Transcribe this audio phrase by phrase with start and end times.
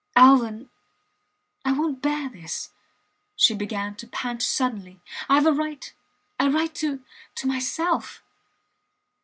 [0.15, 0.67] Alvan...
[1.63, 2.71] I wont bear this...
[3.35, 5.93] She began to pant suddenly, Ive a right
[6.39, 7.03] a right to
[7.35, 8.23] to myself